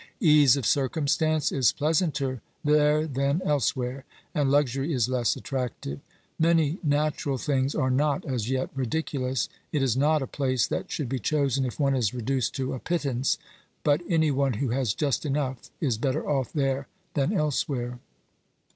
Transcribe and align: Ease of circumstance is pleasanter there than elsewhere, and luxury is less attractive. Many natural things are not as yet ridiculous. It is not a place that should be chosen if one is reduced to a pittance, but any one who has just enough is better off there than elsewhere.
Ease 0.19 0.57
of 0.57 0.65
circumstance 0.65 1.51
is 1.51 1.71
pleasanter 1.71 2.41
there 2.63 3.05
than 3.05 3.39
elsewhere, 3.45 4.03
and 4.33 4.49
luxury 4.49 4.91
is 4.91 5.07
less 5.07 5.35
attractive. 5.35 5.99
Many 6.39 6.79
natural 6.81 7.37
things 7.37 7.75
are 7.75 7.91
not 7.91 8.25
as 8.25 8.49
yet 8.49 8.71
ridiculous. 8.73 9.47
It 9.71 9.83
is 9.83 9.95
not 9.95 10.23
a 10.23 10.25
place 10.25 10.65
that 10.65 10.89
should 10.89 11.07
be 11.07 11.19
chosen 11.19 11.65
if 11.65 11.79
one 11.79 11.95
is 11.95 12.15
reduced 12.15 12.55
to 12.55 12.73
a 12.73 12.79
pittance, 12.79 13.37
but 13.83 14.01
any 14.09 14.31
one 14.31 14.53
who 14.53 14.69
has 14.69 14.95
just 14.95 15.23
enough 15.23 15.69
is 15.79 15.99
better 15.99 16.27
off 16.27 16.51
there 16.51 16.87
than 17.13 17.31
elsewhere. 17.31 17.99